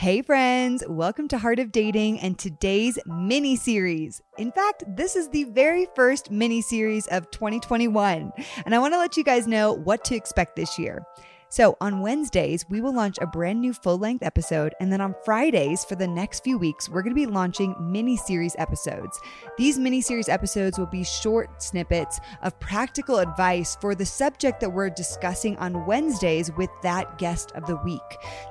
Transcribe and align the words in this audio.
Hey, 0.00 0.22
friends, 0.22 0.82
welcome 0.88 1.28
to 1.28 1.36
Heart 1.36 1.58
of 1.58 1.72
Dating 1.72 2.20
and 2.20 2.38
today's 2.38 2.98
mini 3.04 3.54
series. 3.54 4.22
In 4.38 4.50
fact, 4.50 4.82
this 4.88 5.14
is 5.14 5.28
the 5.28 5.44
very 5.44 5.88
first 5.94 6.30
mini 6.30 6.62
series 6.62 7.06
of 7.08 7.30
2021, 7.30 8.32
and 8.64 8.74
I 8.74 8.78
want 8.78 8.94
to 8.94 8.98
let 8.98 9.18
you 9.18 9.24
guys 9.24 9.46
know 9.46 9.74
what 9.74 10.02
to 10.04 10.14
expect 10.16 10.56
this 10.56 10.78
year. 10.78 11.04
So, 11.52 11.76
on 11.80 11.98
Wednesdays, 11.98 12.64
we 12.68 12.80
will 12.80 12.94
launch 12.94 13.18
a 13.20 13.26
brand 13.26 13.60
new 13.60 13.72
full 13.72 13.98
length 13.98 14.22
episode. 14.22 14.72
And 14.78 14.92
then 14.92 15.00
on 15.00 15.16
Fridays, 15.24 15.84
for 15.84 15.96
the 15.96 16.06
next 16.06 16.44
few 16.44 16.56
weeks, 16.56 16.88
we're 16.88 17.02
going 17.02 17.12
to 17.12 17.20
be 17.20 17.26
launching 17.26 17.74
mini 17.80 18.16
series 18.16 18.54
episodes. 18.56 19.18
These 19.58 19.76
mini 19.76 20.00
series 20.00 20.28
episodes 20.28 20.78
will 20.78 20.86
be 20.86 21.02
short 21.02 21.60
snippets 21.60 22.20
of 22.42 22.58
practical 22.60 23.18
advice 23.18 23.76
for 23.80 23.96
the 23.96 24.06
subject 24.06 24.60
that 24.60 24.70
we're 24.70 24.90
discussing 24.90 25.56
on 25.56 25.86
Wednesdays 25.86 26.52
with 26.52 26.70
that 26.84 27.18
guest 27.18 27.50
of 27.56 27.66
the 27.66 27.78
week. 27.78 28.00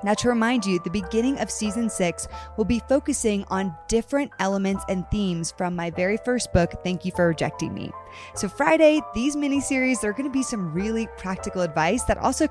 Now, 0.04 0.12
to 0.12 0.28
remind 0.28 0.66
you, 0.66 0.78
the 0.80 0.90
beginning 0.90 1.38
of 1.38 1.50
season 1.50 1.88
six 1.88 2.28
will 2.58 2.66
be 2.66 2.82
focusing 2.86 3.46
on 3.48 3.74
different 3.88 4.30
elements 4.40 4.84
and 4.90 5.10
themes 5.10 5.54
from 5.56 5.74
my 5.74 5.88
very 5.88 6.18
first 6.18 6.52
book, 6.52 6.74
Thank 6.84 7.06
You 7.06 7.12
for 7.12 7.28
Rejecting 7.28 7.72
Me. 7.72 7.92
So, 8.34 8.46
Friday, 8.46 9.00
these 9.14 9.36
mini 9.36 9.62
series, 9.62 10.04
are 10.04 10.12
going 10.12 10.24
to 10.24 10.30
be 10.30 10.42
some 10.42 10.72
really 10.74 11.08
practical 11.16 11.62
advice 11.62 12.02
that 12.04 12.18
also 12.18 12.46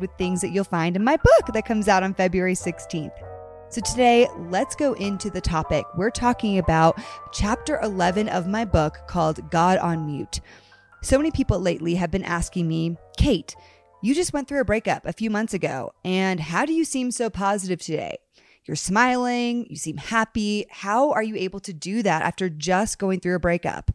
with 0.00 0.10
things 0.18 0.40
that 0.40 0.50
you'll 0.50 0.64
find 0.64 0.96
in 0.96 1.04
my 1.04 1.16
book 1.16 1.52
that 1.52 1.66
comes 1.66 1.88
out 1.88 2.02
on 2.02 2.14
February 2.14 2.54
16th. 2.54 3.12
So, 3.68 3.80
today, 3.80 4.28
let's 4.36 4.76
go 4.76 4.92
into 4.94 5.30
the 5.30 5.40
topic. 5.40 5.84
We're 5.96 6.10
talking 6.10 6.58
about 6.58 7.00
chapter 7.32 7.80
11 7.80 8.28
of 8.28 8.46
my 8.46 8.64
book 8.64 8.98
called 9.06 9.50
God 9.50 9.78
on 9.78 10.06
Mute. 10.06 10.40
So 11.02 11.16
many 11.16 11.30
people 11.30 11.58
lately 11.58 11.94
have 11.94 12.10
been 12.10 12.22
asking 12.22 12.68
me, 12.68 12.96
Kait, 13.18 13.54
you 14.02 14.14
just 14.14 14.32
went 14.32 14.46
through 14.46 14.60
a 14.60 14.64
breakup 14.64 15.06
a 15.06 15.12
few 15.12 15.30
months 15.30 15.54
ago, 15.54 15.92
and 16.04 16.38
how 16.38 16.66
do 16.66 16.72
you 16.72 16.84
seem 16.84 17.10
so 17.10 17.30
positive 17.30 17.80
today? 17.80 18.18
You're 18.64 18.76
smiling, 18.76 19.66
you 19.68 19.76
seem 19.76 19.96
happy. 19.96 20.66
How 20.70 21.10
are 21.10 21.22
you 21.22 21.34
able 21.36 21.60
to 21.60 21.72
do 21.72 22.02
that 22.02 22.22
after 22.22 22.48
just 22.48 22.98
going 22.98 23.20
through 23.20 23.36
a 23.36 23.40
breakup? 23.40 23.90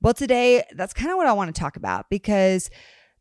Well, 0.00 0.14
today, 0.14 0.64
that's 0.74 0.92
kind 0.92 1.10
of 1.10 1.16
what 1.16 1.26
I 1.26 1.32
want 1.32 1.54
to 1.54 1.60
talk 1.60 1.76
about 1.76 2.10
because 2.10 2.70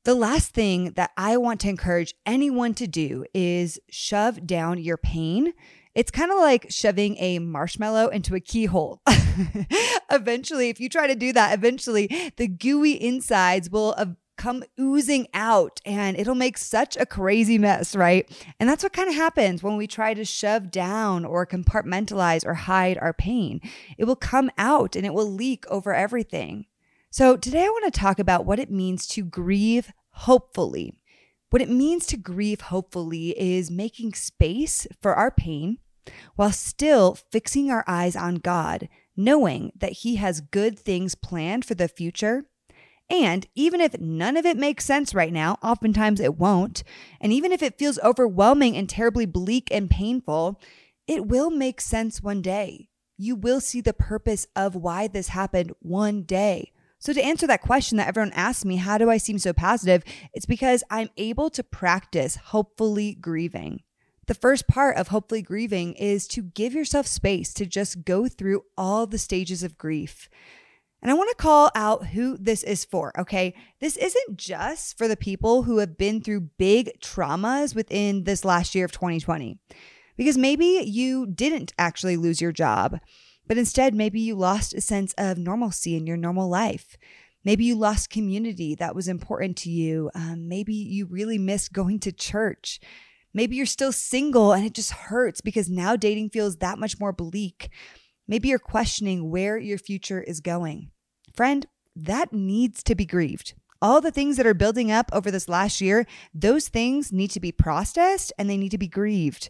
the 0.06 0.16
last 0.16 0.54
thing 0.54 0.92
that 0.92 1.12
I 1.18 1.38
want 1.38 1.62
to 1.62 1.70
encourage 1.70 2.14
anyone 2.26 2.74
to 2.76 2.88
do 2.88 3.26
is 3.34 3.80
shove 3.90 4.46
down 4.46 4.80
your 4.80 4.98
pain. 4.98 5.54
It's 5.96 6.12
kind 6.12 6.32
of 6.32 6.40
like 6.40 6.68
shoving 6.70 7.18
a 7.20 7.40
marshmallow 7.40 8.08
into 8.08 8.36
a 8.36 8.40
keyhole. 8.40 9.02
eventually, 10.12 10.70
if 10.70 10.80
you 10.80 10.90
try 10.90 11.08
to 11.08 11.16
do 11.16 11.32
that, 11.34 11.54
eventually 11.54 12.34
the 12.36 12.48
gooey 12.48 13.02
insides 13.02 13.70
will 13.70 13.96
come 14.38 14.64
oozing 14.80 15.28
out 15.34 15.80
and 15.86 16.18
it'll 16.18 16.36
make 16.36 16.58
such 16.58 16.98
a 16.98 17.06
crazy 17.06 17.58
mess, 17.58 17.96
right? 17.96 18.30
And 18.60 18.68
that's 18.68 18.84
what 18.84 18.94
kind 18.94 19.08
of 19.08 19.16
happens 19.16 19.64
when 19.64 19.78
we 19.78 19.88
try 19.88 20.14
to 20.14 20.26
shove 20.26 20.72
down 20.72 21.24
or 21.24 21.46
compartmentalize 21.46 22.46
or 22.46 22.56
hide 22.56 22.98
our 22.98 23.14
pain. 23.14 23.62
It 23.98 24.06
will 24.06 24.16
come 24.16 24.50
out 24.58 24.96
and 24.96 25.06
it 25.06 25.14
will 25.14 25.32
leak 25.32 25.66
over 25.70 25.94
everything. 25.94 26.66
So, 27.14 27.38
today 27.38 27.64
I 27.64 27.70
want 27.70 27.94
to 27.94 28.00
talk 28.00 28.18
about 28.18 28.44
what 28.44 28.58
it 28.58 28.72
means 28.72 29.06
to 29.10 29.24
grieve 29.24 29.94
hopefully. 30.14 30.96
What 31.52 31.62
it 31.62 31.70
means 31.70 32.08
to 32.08 32.18
grieve 32.18 32.62
hopefully 32.62 33.40
is 33.40 33.70
making 33.70 34.16
space 34.16 34.88
for 35.00 35.14
our 35.14 35.30
pain 35.30 35.78
while 36.36 36.52
still 36.52 37.14
fixing 37.14 37.70
our 37.70 37.84
eyes 37.86 38.16
on 38.16 38.38
God, 38.38 38.90
knowing 39.16 39.74
that 39.76 39.92
He 39.92 40.16
has 40.16 40.42
good 40.42 40.80
things 40.80 41.14
planned 41.14 41.66
for 41.66 41.76
the 41.76 41.88
future. 41.88 42.46
And 43.12 43.46
even 43.54 43.80
if 43.80 44.00
none 44.00 44.36
of 44.36 44.48
it 44.48 44.58
makes 44.58 44.84
sense 44.84 45.14
right 45.14 45.32
now, 45.32 45.60
oftentimes 45.62 46.20
it 46.20 46.40
won't, 46.40 46.82
and 47.22 47.32
even 47.32 47.52
if 47.52 47.62
it 47.62 47.78
feels 47.78 48.00
overwhelming 48.00 48.76
and 48.76 48.90
terribly 48.90 49.28
bleak 49.28 49.68
and 49.70 49.88
painful, 49.88 50.60
it 51.06 51.28
will 51.28 51.52
make 51.52 51.80
sense 51.80 52.24
one 52.24 52.42
day. 52.42 52.90
You 53.18 53.36
will 53.36 53.62
see 53.62 53.82
the 53.82 53.94
purpose 53.94 54.48
of 54.56 54.74
why 54.74 55.08
this 55.08 55.28
happened 55.28 55.74
one 55.80 56.24
day. 56.24 56.72
So, 57.04 57.12
to 57.12 57.22
answer 57.22 57.46
that 57.48 57.62
question 57.62 57.98
that 57.98 58.08
everyone 58.08 58.32
asks 58.32 58.64
me, 58.64 58.78
how 58.78 58.98
do 58.98 59.10
I 59.10 59.18
seem 59.18 59.38
so 59.38 59.52
positive? 59.52 60.06
It's 60.34 60.46
because 60.46 60.86
I'm 60.90 61.10
able 61.18 61.50
to 61.50 61.62
practice 61.62 62.38
hopefully 62.38 63.14
grieving. 63.14 63.82
The 64.28 64.34
first 64.34 64.70
part 64.70 64.96
of 64.96 65.10
hopefully 65.10 65.42
grieving 65.42 65.96
is 65.96 66.30
to 66.30 66.42
give 66.42 66.74
yourself 66.74 67.06
space 67.06 67.54
to 67.56 67.66
just 67.66 68.06
go 68.06 68.30
through 68.30 68.64
all 68.78 69.06
the 69.06 69.18
stages 69.18 69.64
of 69.64 69.78
grief. 69.78 70.30
And 71.02 71.12
I 71.12 71.16
want 71.16 71.30
to 71.32 71.36
call 71.36 71.72
out 71.76 72.08
who 72.08 72.38
this 72.38 72.64
is 72.64 72.86
for, 72.86 73.12
okay? 73.20 73.54
This 73.82 73.98
isn't 73.98 74.38
just 74.38 74.98
for 74.98 75.10
the 75.10 75.18
people 75.18 75.64
who 75.64 75.80
have 75.80 75.98
been 75.98 76.22
through 76.22 76.52
big 76.58 77.02
traumas 77.02 77.76
within 77.76 78.24
this 78.24 78.46
last 78.46 78.76
year 78.76 78.86
of 78.86 78.94
2020. 78.94 79.60
Because 80.16 80.38
maybe 80.38 80.82
you 80.86 81.26
didn't 81.26 81.74
actually 81.78 82.16
lose 82.16 82.40
your 82.40 82.54
job. 82.54 83.02
But 83.48 83.58
instead, 83.58 83.94
maybe 83.94 84.20
you 84.20 84.36
lost 84.36 84.74
a 84.74 84.82
sense 84.82 85.14
of 85.18 85.38
normalcy 85.38 85.96
in 85.96 86.08
your 86.08 86.18
normal 86.18 86.50
life. 86.50 86.98
Maybe 87.44 87.66
you 87.66 87.76
lost 87.76 88.10
community 88.10 88.74
that 88.76 88.96
was 88.96 89.08
important 89.08 89.58
to 89.58 89.70
you. 89.70 90.10
Um, 90.16 90.48
maybe 90.48 90.74
you 90.74 91.06
really 91.06 91.38
miss 91.38 91.68
going 91.68 92.00
to 92.00 92.12
church. 92.12 92.80
Maybe 93.34 93.56
you're 93.56 93.66
still 93.66 93.92
single 93.92 94.54
and 94.54 94.66
it 94.66 94.74
just 94.74 94.92
hurts 94.92 95.42
because 95.42 95.70
now 95.70 95.96
dating 95.96 96.30
feels 96.30 96.58
that 96.58 96.80
much 96.80 97.00
more 97.00 97.12
bleak. 97.12 97.70
Maybe 98.28 98.48
you're 98.48 98.60
questioning 98.60 99.30
where 99.30 99.58
your 99.58 99.78
future 99.78 100.22
is 100.22 100.40
going. 100.40 100.92
Friend, 101.36 101.66
that 101.96 102.32
needs 102.32 102.84
to 102.84 102.96
be 102.96 103.06
grieved. 103.06 103.54
All 103.82 104.00
the 104.00 104.12
things 104.12 104.38
that 104.38 104.48
are 104.48 104.54
building 104.54 104.92
up 104.92 105.10
over 105.12 105.30
this 105.30 105.50
last 105.50 105.82
year, 105.82 106.06
those 106.34 106.70
things 106.70 107.12
need 107.12 107.32
to 107.32 107.42
be 107.42 107.52
processed 107.52 108.32
and 108.38 108.50
they 108.50 108.56
need 108.56 108.72
to 108.72 108.78
be 108.78 108.88
grieved. 108.88 109.50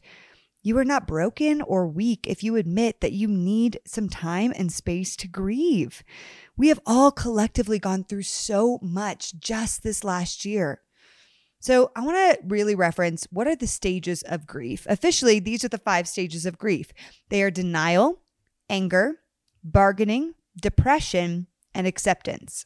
You 0.63 0.77
are 0.77 0.85
not 0.85 1.05
broken 1.05 1.61
or 1.61 1.85
weak 1.85 2.25
if 2.25 2.41
you 2.41 2.55
admit 2.55 3.01
that 3.01 3.11
you 3.11 3.27
need 3.27 3.81
some 3.85 4.07
time 4.07 4.53
and 4.55 4.71
space 4.71 5.17
to 5.17 5.27
grieve. 5.27 6.03
We 6.55 6.69
have 6.69 6.79
all 6.85 7.11
collectively 7.11 7.79
gone 7.79 8.05
through 8.05 8.23
so 8.23 8.79
much 8.81 9.37
just 9.37 9.83
this 9.83 10.05
last 10.05 10.45
year. 10.45 10.79
So, 11.59 11.91
I 11.95 12.01
want 12.01 12.17
to 12.17 12.47
really 12.47 12.75
reference 12.75 13.25
what 13.29 13.47
are 13.47 13.55
the 13.55 13.67
stages 13.67 14.21
of 14.23 14.47
grief. 14.47 14.85
Officially, 14.89 15.39
these 15.39 15.63
are 15.63 15.69
the 15.69 15.77
five 15.77 16.07
stages 16.07 16.45
of 16.45 16.57
grief 16.57 16.91
they 17.29 17.43
are 17.43 17.51
denial, 17.51 18.21
anger, 18.69 19.19
bargaining, 19.63 20.33
depression, 20.61 21.47
and 21.73 21.87
acceptance. 21.87 22.65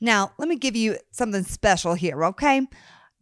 Now, 0.00 0.32
let 0.38 0.48
me 0.48 0.56
give 0.56 0.76
you 0.76 0.98
something 1.12 1.44
special 1.44 1.94
here, 1.94 2.24
okay? 2.24 2.66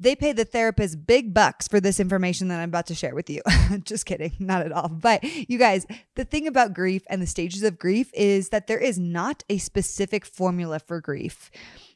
They 0.02 0.16
pay 0.16 0.32
the 0.32 0.44
therapist 0.44 1.06
big 1.06 1.32
bucks 1.32 1.68
for 1.68 1.78
this 1.78 2.00
information 2.00 2.48
that 2.48 2.58
I'm 2.58 2.70
about 2.70 2.86
to 2.86 2.94
share 2.94 3.14
with 3.14 3.30
you. 3.30 3.40
Just 3.84 4.04
kidding, 4.04 4.32
not 4.40 4.66
at 4.66 4.72
all. 4.72 4.88
But 4.88 5.22
you 5.22 5.58
guys, 5.58 5.86
the 6.16 6.24
thing 6.24 6.48
about 6.48 6.74
grief 6.74 7.02
and 7.08 7.22
the 7.22 7.26
stages 7.26 7.62
of 7.62 7.78
grief 7.78 8.10
is 8.12 8.48
that 8.48 8.66
there 8.66 8.80
is 8.80 8.98
not 8.98 9.44
a 9.48 9.58
specific 9.58 10.26
formula 10.26 10.80
for 10.80 11.00
grief. 11.00 11.52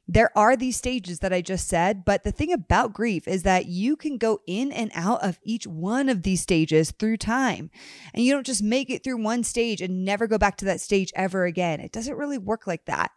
There 0.08 0.30
are 0.38 0.56
these 0.56 0.76
stages 0.76 1.18
that 1.18 1.32
I 1.32 1.40
just 1.40 1.66
said, 1.66 2.04
but 2.04 2.22
the 2.22 2.30
thing 2.30 2.52
about 2.52 2.92
grief 2.92 3.26
is 3.26 3.42
that 3.42 3.66
you 3.66 3.96
can 3.96 4.18
go 4.18 4.40
in 4.46 4.70
and 4.70 4.92
out 4.94 5.24
of 5.24 5.40
each 5.42 5.66
one 5.66 6.08
of 6.08 6.22
these 6.22 6.40
stages 6.40 6.92
through 6.92 7.16
time. 7.16 7.70
And 8.14 8.24
you 8.24 8.32
don't 8.32 8.46
just 8.46 8.62
make 8.62 8.88
it 8.88 9.02
through 9.02 9.20
one 9.20 9.42
stage 9.42 9.80
and 9.80 10.04
never 10.04 10.28
go 10.28 10.38
back 10.38 10.58
to 10.58 10.64
that 10.66 10.80
stage 10.80 11.12
ever 11.16 11.44
again. 11.44 11.80
It 11.80 11.90
doesn't 11.90 12.16
really 12.16 12.38
work 12.38 12.68
like 12.68 12.84
that. 12.84 13.10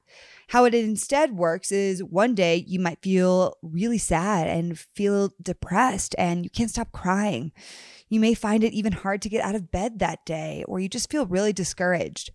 How 0.48 0.66
it 0.66 0.74
instead 0.74 1.34
works 1.34 1.72
is 1.72 2.04
one 2.04 2.34
day 2.34 2.66
you 2.68 2.80
might 2.80 3.04
feel 3.04 3.58
really 3.62 4.00
sad 4.00 4.48
and 4.48 4.80
feel 4.80 5.32
depressed 5.40 6.16
and 6.18 6.44
you 6.44 6.50
can't 6.50 6.72
stop 6.72 6.92
crying. 6.92 7.52
You 8.10 8.20
may 8.20 8.34
find 8.34 8.64
it 8.64 8.74
even 8.74 8.94
hard 8.94 9.22
to 9.22 9.30
get 9.30 9.44
out 9.44 9.54
of 9.54 9.70
bed 9.70 10.00
that 10.00 10.26
day, 10.26 10.66
or 10.68 10.80
you 10.80 10.90
just 10.90 11.12
feel 11.12 11.28
really 11.28 11.54
discouraged. 11.54 12.32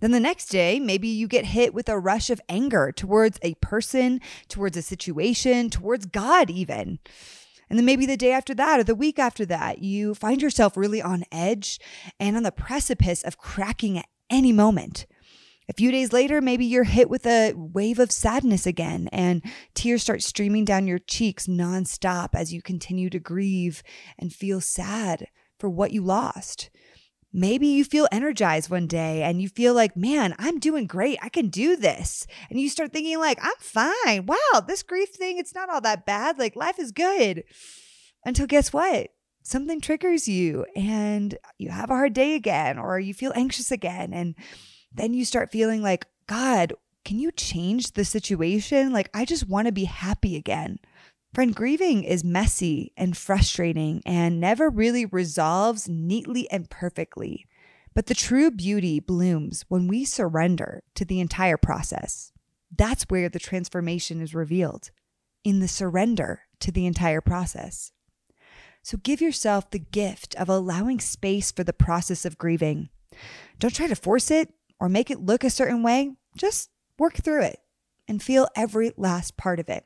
Then 0.00 0.12
the 0.12 0.20
next 0.20 0.46
day, 0.46 0.78
maybe 0.78 1.08
you 1.08 1.26
get 1.26 1.46
hit 1.46 1.74
with 1.74 1.88
a 1.88 1.98
rush 1.98 2.30
of 2.30 2.40
anger 2.48 2.92
towards 2.92 3.38
a 3.42 3.54
person, 3.54 4.20
towards 4.48 4.76
a 4.76 4.82
situation, 4.82 5.70
towards 5.70 6.06
God, 6.06 6.50
even. 6.50 6.98
And 7.68 7.78
then 7.78 7.84
maybe 7.84 8.06
the 8.06 8.16
day 8.16 8.32
after 8.32 8.54
that 8.54 8.80
or 8.80 8.84
the 8.84 8.94
week 8.94 9.18
after 9.18 9.44
that, 9.46 9.80
you 9.80 10.14
find 10.14 10.40
yourself 10.40 10.76
really 10.76 11.02
on 11.02 11.24
edge 11.30 11.78
and 12.18 12.36
on 12.36 12.42
the 12.42 12.52
precipice 12.52 13.22
of 13.22 13.38
cracking 13.38 13.98
at 13.98 14.06
any 14.30 14.52
moment. 14.52 15.06
A 15.70 15.74
few 15.74 15.90
days 15.90 16.14
later, 16.14 16.40
maybe 16.40 16.64
you're 16.64 16.84
hit 16.84 17.10
with 17.10 17.26
a 17.26 17.52
wave 17.54 17.98
of 17.98 18.10
sadness 18.10 18.66
again, 18.66 19.06
and 19.12 19.42
tears 19.74 20.00
start 20.00 20.22
streaming 20.22 20.64
down 20.64 20.86
your 20.86 20.98
cheeks 20.98 21.46
nonstop 21.46 22.30
as 22.32 22.54
you 22.54 22.62
continue 22.62 23.10
to 23.10 23.18
grieve 23.18 23.82
and 24.18 24.32
feel 24.32 24.62
sad 24.62 25.26
for 25.58 25.68
what 25.68 25.92
you 25.92 26.02
lost. 26.02 26.70
Maybe 27.32 27.66
you 27.66 27.84
feel 27.84 28.08
energized 28.10 28.70
one 28.70 28.86
day 28.86 29.22
and 29.22 29.42
you 29.42 29.48
feel 29.48 29.74
like, 29.74 29.96
man, 29.96 30.34
I'm 30.38 30.58
doing 30.58 30.86
great. 30.86 31.18
I 31.20 31.28
can 31.28 31.48
do 31.48 31.76
this. 31.76 32.26
And 32.48 32.58
you 32.58 32.68
start 32.70 32.92
thinking, 32.92 33.18
like, 33.18 33.38
I'm 33.42 33.52
fine. 33.58 34.26
Wow, 34.26 34.60
this 34.66 34.82
grief 34.82 35.10
thing, 35.10 35.38
it's 35.38 35.54
not 35.54 35.68
all 35.68 35.82
that 35.82 36.06
bad. 36.06 36.38
Like, 36.38 36.56
life 36.56 36.78
is 36.78 36.90
good. 36.90 37.44
Until 38.24 38.46
guess 38.46 38.72
what? 38.72 39.10
Something 39.42 39.80
triggers 39.80 40.26
you 40.26 40.64
and 40.74 41.36
you 41.58 41.70
have 41.70 41.90
a 41.90 41.94
hard 41.94 42.14
day 42.14 42.34
again, 42.34 42.78
or 42.78 42.98
you 42.98 43.14
feel 43.14 43.32
anxious 43.34 43.70
again. 43.70 44.12
And 44.12 44.34
then 44.92 45.12
you 45.14 45.24
start 45.24 45.52
feeling 45.52 45.82
like, 45.82 46.06
God, 46.26 46.74
can 47.04 47.18
you 47.18 47.30
change 47.30 47.92
the 47.92 48.04
situation? 48.04 48.92
Like, 48.92 49.10
I 49.14 49.24
just 49.24 49.48
want 49.48 49.66
to 49.66 49.72
be 49.72 49.84
happy 49.84 50.36
again. 50.36 50.78
Friend, 51.34 51.54
grieving 51.54 52.04
is 52.04 52.24
messy 52.24 52.92
and 52.96 53.16
frustrating 53.16 54.02
and 54.06 54.40
never 54.40 54.70
really 54.70 55.04
resolves 55.04 55.88
neatly 55.88 56.50
and 56.50 56.68
perfectly. 56.70 57.46
But 57.94 58.06
the 58.06 58.14
true 58.14 58.50
beauty 58.50 58.98
blooms 58.98 59.64
when 59.68 59.88
we 59.88 60.04
surrender 60.04 60.82
to 60.94 61.04
the 61.04 61.20
entire 61.20 61.56
process. 61.56 62.32
That's 62.74 63.04
where 63.04 63.28
the 63.28 63.38
transformation 63.38 64.20
is 64.20 64.34
revealed 64.34 64.90
in 65.44 65.60
the 65.60 65.68
surrender 65.68 66.42
to 66.60 66.72
the 66.72 66.86
entire 66.86 67.20
process. 67.20 67.92
So 68.82 68.96
give 68.96 69.20
yourself 69.20 69.70
the 69.70 69.78
gift 69.78 70.34
of 70.36 70.48
allowing 70.48 71.00
space 71.00 71.52
for 71.52 71.64
the 71.64 71.72
process 71.72 72.24
of 72.24 72.38
grieving. 72.38 72.88
Don't 73.58 73.74
try 73.74 73.86
to 73.86 73.96
force 73.96 74.30
it 74.30 74.52
or 74.80 74.88
make 74.88 75.10
it 75.10 75.20
look 75.20 75.44
a 75.44 75.50
certain 75.50 75.82
way. 75.82 76.12
Just 76.36 76.70
work 76.98 77.14
through 77.14 77.42
it 77.42 77.60
and 78.06 78.22
feel 78.22 78.48
every 78.56 78.92
last 78.96 79.36
part 79.36 79.60
of 79.60 79.68
it. 79.68 79.84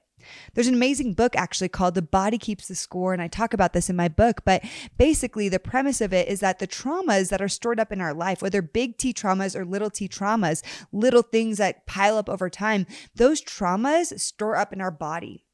There's 0.55 0.67
an 0.67 0.75
amazing 0.75 1.15
book 1.15 1.37
actually 1.37 1.69
called 1.69 1.95
The 1.95 2.03
Body 2.03 2.39
Keeps 2.39 2.69
the 2.69 2.75
Score, 2.75 3.13
and 3.13 3.23
I 3.23 3.29
talk 3.29 3.55
about 3.55 3.73
this 3.73 3.91
in 3.91 3.97
my 3.97 4.09
book. 4.09 4.43
But 4.45 4.65
basically, 4.99 5.49
the 5.49 5.59
premise 5.59 6.01
of 6.01 6.13
it 6.13 6.29
is 6.29 6.41
that 6.41 6.59
the 6.59 6.67
traumas 6.67 7.31
that 7.31 7.43
are 7.43 7.49
stored 7.49 7.81
up 7.81 7.93
in 7.93 8.01
our 8.01 8.15
life, 8.15 8.43
whether 8.43 8.63
big 8.63 8.97
T 8.97 9.13
traumas 9.13 9.57
or 9.57 9.65
little 9.65 9.91
t 9.91 10.09
traumas, 10.09 10.63
little 10.93 11.23
things 11.23 11.59
that 11.59 11.87
pile 11.87 12.17
up 12.17 12.29
over 12.29 12.51
time, 12.51 12.87
those 13.15 13.43
traumas 13.43 14.19
store 14.21 14.57
up 14.57 14.73
in 14.73 14.81
our 14.81 14.91
body. 14.91 15.45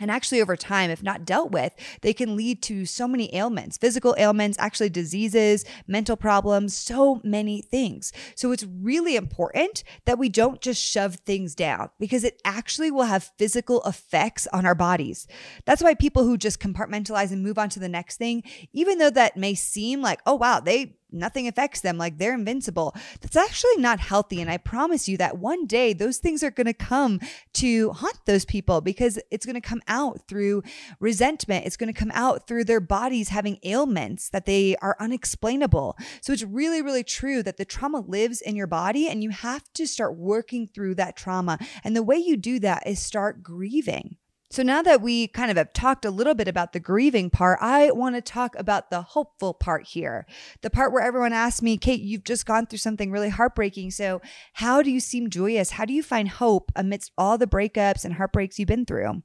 And 0.00 0.10
actually, 0.10 0.40
over 0.40 0.56
time, 0.56 0.90
if 0.90 1.02
not 1.02 1.26
dealt 1.26 1.52
with, 1.52 1.74
they 2.00 2.14
can 2.14 2.34
lead 2.34 2.62
to 2.62 2.86
so 2.86 3.06
many 3.06 3.32
ailments 3.34 3.76
physical 3.76 4.14
ailments, 4.18 4.58
actually, 4.58 4.88
diseases, 4.88 5.64
mental 5.86 6.16
problems, 6.16 6.74
so 6.74 7.20
many 7.22 7.60
things. 7.60 8.12
So, 8.34 8.50
it's 8.50 8.64
really 8.64 9.14
important 9.14 9.84
that 10.06 10.18
we 10.18 10.28
don't 10.28 10.60
just 10.60 10.82
shove 10.82 11.16
things 11.16 11.54
down 11.54 11.90
because 12.00 12.24
it 12.24 12.40
actually 12.44 12.90
will 12.90 13.04
have 13.04 13.30
physical 13.38 13.82
effects 13.82 14.46
on 14.52 14.64
our 14.64 14.74
bodies. 14.74 15.26
That's 15.66 15.82
why 15.82 15.94
people 15.94 16.24
who 16.24 16.38
just 16.38 16.60
compartmentalize 16.60 17.30
and 17.30 17.42
move 17.42 17.58
on 17.58 17.68
to 17.70 17.80
the 17.80 17.88
next 17.88 18.16
thing, 18.16 18.42
even 18.72 18.98
though 18.98 19.10
that 19.10 19.36
may 19.36 19.54
seem 19.54 20.00
like, 20.00 20.20
oh, 20.26 20.34
wow, 20.34 20.60
they 20.60 20.96
nothing 21.12 21.48
affects 21.48 21.80
them, 21.80 21.98
like 21.98 22.18
they're 22.18 22.34
invincible. 22.34 22.94
That's 23.20 23.36
actually 23.36 23.76
not 23.78 24.00
healthy. 24.00 24.40
And 24.40 24.50
I 24.50 24.56
promise 24.56 25.08
you 25.08 25.16
that 25.18 25.38
one 25.38 25.66
day 25.66 25.92
those 25.92 26.18
things 26.18 26.42
are 26.42 26.50
going 26.50 26.66
to 26.66 26.74
come 26.74 27.20
to 27.54 27.90
haunt 27.90 28.18
those 28.26 28.44
people 28.44 28.80
because 28.80 29.18
it's 29.30 29.46
going 29.46 29.54
to 29.54 29.60
come 29.60 29.82
out 29.88 30.26
through 30.28 30.62
resentment. 30.98 31.66
It's 31.66 31.76
going 31.76 31.92
to 31.92 31.98
come 31.98 32.12
out 32.14 32.46
through 32.46 32.64
their 32.64 32.80
bodies 32.80 33.30
having 33.30 33.58
ailments 33.62 34.28
that 34.30 34.46
they 34.46 34.76
are 34.76 34.96
unexplainable. 35.00 35.96
So 36.20 36.32
it's 36.32 36.42
really, 36.42 36.82
really 36.82 37.04
true 37.04 37.42
that 37.42 37.56
the 37.56 37.64
trauma 37.64 38.00
lives 38.00 38.40
in 38.40 38.56
your 38.56 38.66
body 38.66 39.08
and 39.08 39.22
you 39.22 39.30
have 39.30 39.72
to 39.74 39.86
start 39.86 40.16
working 40.16 40.66
through 40.66 40.94
that 40.96 41.16
trauma. 41.16 41.58
And 41.84 41.96
the 41.96 42.02
way 42.02 42.16
you 42.16 42.36
do 42.36 42.58
that 42.60 42.86
is 42.86 43.00
start 43.00 43.42
grieving. 43.42 44.16
So 44.52 44.64
now 44.64 44.82
that 44.82 45.00
we 45.00 45.28
kind 45.28 45.52
of 45.52 45.56
have 45.56 45.72
talked 45.72 46.04
a 46.04 46.10
little 46.10 46.34
bit 46.34 46.48
about 46.48 46.72
the 46.72 46.80
grieving 46.80 47.30
part, 47.30 47.60
I 47.62 47.92
want 47.92 48.16
to 48.16 48.20
talk 48.20 48.56
about 48.58 48.90
the 48.90 49.00
hopeful 49.00 49.54
part 49.54 49.86
here. 49.86 50.26
The 50.62 50.70
part 50.70 50.92
where 50.92 51.04
everyone 51.04 51.32
asks 51.32 51.62
me, 51.62 51.78
Kait, 51.78 52.02
you've 52.02 52.24
just 52.24 52.46
gone 52.46 52.66
through 52.66 52.78
something 52.78 53.12
really 53.12 53.28
heartbreaking. 53.28 53.92
So 53.92 54.20
how 54.54 54.82
do 54.82 54.90
you 54.90 54.98
seem 54.98 55.30
joyous? 55.30 55.70
How 55.70 55.84
do 55.84 55.92
you 55.92 56.02
find 56.02 56.28
hope 56.28 56.72
amidst 56.74 57.12
all 57.16 57.38
the 57.38 57.46
breakups 57.46 58.04
and 58.04 58.14
heartbreaks 58.14 58.58
you've 58.58 58.66
been 58.66 58.86
through? 58.86 59.22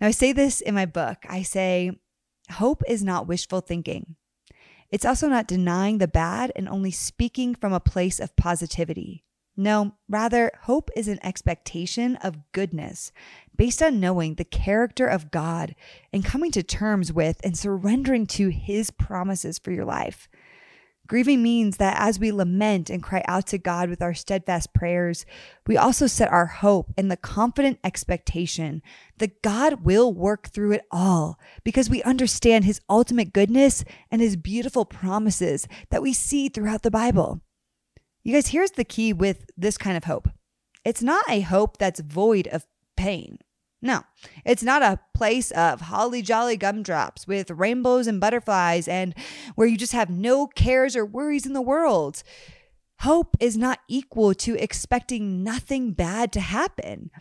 Now, 0.00 0.06
I 0.06 0.12
say 0.12 0.32
this 0.32 0.60
in 0.60 0.76
my 0.76 0.86
book. 0.86 1.18
I 1.28 1.42
say, 1.42 1.90
hope 2.52 2.84
is 2.86 3.02
not 3.02 3.26
wishful 3.26 3.60
thinking. 3.60 4.14
It's 4.92 5.04
also 5.04 5.28
not 5.28 5.48
denying 5.48 5.98
the 5.98 6.06
bad 6.06 6.52
and 6.54 6.68
only 6.68 6.92
speaking 6.92 7.56
from 7.56 7.72
a 7.72 7.80
place 7.80 8.20
of 8.20 8.36
positivity. 8.36 9.24
No, 9.56 9.92
rather, 10.08 10.50
hope 10.62 10.90
is 10.94 11.08
an 11.08 11.18
expectation 11.22 12.16
of 12.16 12.52
goodness 12.52 13.10
based 13.56 13.82
on 13.82 14.00
knowing 14.00 14.34
the 14.34 14.44
character 14.44 15.06
of 15.06 15.30
God 15.30 15.74
and 16.12 16.24
coming 16.24 16.50
to 16.52 16.62
terms 16.62 17.10
with 17.10 17.40
and 17.42 17.56
surrendering 17.56 18.26
to 18.26 18.48
his 18.48 18.90
promises 18.90 19.58
for 19.58 19.70
your 19.70 19.86
life. 19.86 20.28
Grieving 21.06 21.42
means 21.42 21.76
that 21.76 21.96
as 21.98 22.18
we 22.18 22.32
lament 22.32 22.90
and 22.90 23.02
cry 23.02 23.22
out 23.28 23.46
to 23.46 23.58
God 23.58 23.88
with 23.88 24.02
our 24.02 24.12
steadfast 24.12 24.74
prayers, 24.74 25.24
we 25.66 25.76
also 25.76 26.06
set 26.06 26.30
our 26.30 26.46
hope 26.46 26.92
in 26.98 27.08
the 27.08 27.16
confident 27.16 27.78
expectation 27.84 28.82
that 29.18 29.40
God 29.40 29.84
will 29.84 30.12
work 30.12 30.48
through 30.48 30.72
it 30.72 30.84
all 30.90 31.38
because 31.62 31.88
we 31.88 32.02
understand 32.02 32.64
his 32.64 32.80
ultimate 32.90 33.32
goodness 33.32 33.84
and 34.10 34.20
his 34.20 34.36
beautiful 34.36 34.84
promises 34.84 35.68
that 35.90 36.02
we 36.02 36.12
see 36.12 36.48
throughout 36.48 36.82
the 36.82 36.90
Bible. 36.90 37.40
You 38.26 38.32
guys, 38.32 38.48
here's 38.48 38.72
the 38.72 38.82
key 38.82 39.12
with 39.12 39.48
this 39.56 39.78
kind 39.78 39.96
of 39.96 40.02
hope 40.02 40.28
it's 40.84 41.00
not 41.00 41.24
a 41.28 41.42
hope 41.42 41.76
that's 41.76 42.00
void 42.00 42.48
of 42.48 42.66
pain. 42.96 43.38
No, 43.80 44.02
it's 44.44 44.64
not 44.64 44.82
a 44.82 44.98
place 45.14 45.52
of 45.52 45.82
holly 45.82 46.22
jolly 46.22 46.56
gumdrops 46.56 47.28
with 47.28 47.52
rainbows 47.52 48.08
and 48.08 48.20
butterflies 48.20 48.88
and 48.88 49.14
where 49.54 49.68
you 49.68 49.76
just 49.76 49.92
have 49.92 50.10
no 50.10 50.48
cares 50.48 50.96
or 50.96 51.06
worries 51.06 51.46
in 51.46 51.52
the 51.52 51.62
world. 51.62 52.24
Hope 53.02 53.36
is 53.38 53.56
not 53.56 53.78
equal 53.86 54.34
to 54.34 54.60
expecting 54.60 55.44
nothing 55.44 55.92
bad 55.92 56.32
to 56.32 56.40
happen. 56.40 57.12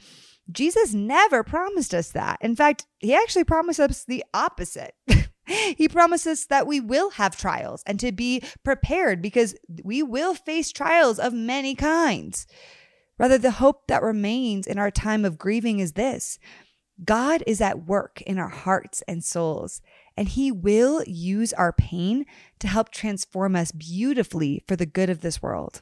Jesus 0.52 0.96
never 0.96 1.44
promised 1.44 1.94
us 1.94 2.10
that. 2.14 2.40
In 2.42 2.56
fact, 2.56 2.88
he 2.98 3.14
actually 3.14 3.44
promised 3.44 3.80
us 3.80 4.04
the 4.04 4.24
opposite. 4.34 4.96
He 5.78 5.88
promises 5.88 6.48
that 6.48 6.68
we 6.68 6.80
will 6.80 7.12
have 7.12 7.38
trials 7.38 7.84
and 7.86 8.00
to 8.00 8.12
be 8.12 8.42
prepared 8.64 9.22
because 9.22 9.56
we 9.84 10.02
will 10.02 10.34
face 10.34 10.72
trials 10.72 11.20
of 11.20 11.34
many 11.34 11.76
kinds. 11.76 12.48
Rather, 13.18 13.38
the 13.38 13.52
hope 13.52 13.88
that 13.88 14.04
remains 14.04 14.68
in 14.68 14.78
our 14.78 14.92
time 14.92 15.24
of 15.24 15.38
grieving 15.38 15.80
is 15.80 15.94
this 15.94 16.40
God 17.04 17.44
is 17.46 17.62
at 17.62 17.86
work 17.86 18.22
in 18.22 18.38
our 18.38 18.50
hearts 18.50 19.04
and 19.08 19.24
souls, 19.24 19.82
and 20.16 20.30
He 20.30 20.52
will 20.52 21.04
use 21.06 21.54
our 21.54 21.74
pain 21.74 22.26
to 22.60 22.68
help 22.68 22.90
transform 22.90 23.56
us 23.56 23.72
beautifully 23.72 24.64
for 24.68 24.76
the 24.76 24.86
good 24.86 25.10
of 25.10 25.22
this 25.22 25.42
world. 25.42 25.82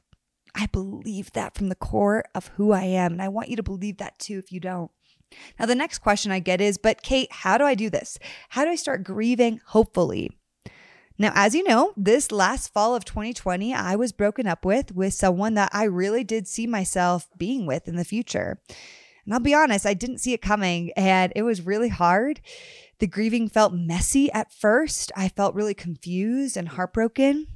I 0.56 0.68
believe 0.68 1.32
that 1.34 1.56
from 1.56 1.70
the 1.70 1.76
core 1.76 2.26
of 2.36 2.48
who 2.56 2.72
I 2.72 2.84
am, 2.84 3.14
and 3.14 3.22
I 3.22 3.30
want 3.30 3.50
you 3.50 3.56
to 3.56 3.64
believe 3.64 3.98
that 3.98 4.20
too 4.20 4.38
if 4.38 4.52
you 4.52 4.60
don't. 4.60 4.92
Now, 5.60 5.66
the 5.66 5.76
next 5.76 6.00
question 6.00 6.32
I 6.32 6.40
get 6.40 6.62
is, 6.62 6.78
but 6.78 7.02
Kait, 7.02 7.28
how 7.32 7.58
do 7.58 7.64
I 7.64 7.74
do 7.74 7.90
this? 7.90 8.20
How 8.50 8.66
do 8.66 8.72
I 8.72 8.76
start 8.76 9.04
grieving 9.04 9.62
hopefully? 9.66 10.32
Now, 11.18 11.32
as 11.36 11.54
you 11.54 11.64
know, 11.64 11.94
this 11.96 12.32
last 12.32 12.74
fall 12.74 12.96
of 12.96 13.06
2020, 13.06 13.74
I 13.74 13.96
was 13.96 14.12
broken 14.12 14.48
up 14.48 14.66
with 14.66 14.94
with 14.96 15.14
someone 15.14 15.54
that 15.54 15.70
I 15.72 15.84
really 15.84 16.24
did 16.24 16.48
see 16.48 16.66
myself 16.66 17.30
being 17.38 17.66
with 17.66 17.88
in 17.88 17.96
the 17.96 18.06
future. 18.06 18.60
And 19.26 19.34
I'll 19.34 19.40
be 19.40 19.54
honest, 19.54 19.86
I 19.86 19.94
didn't 19.94 20.18
see 20.20 20.34
it 20.34 20.42
coming 20.42 20.92
and 20.98 21.32
it 21.36 21.44
was 21.44 21.66
really 21.66 21.90
hard. 21.90 22.42
The 23.00 23.08
grieving 23.08 23.48
felt 23.48 23.74
messy 23.74 24.32
at 24.32 24.52
first. 24.52 25.12
I 25.16 25.30
felt 25.30 25.56
really 25.56 25.74
confused 25.74 26.58
and 26.58 26.70
heartbroken. 26.70 27.48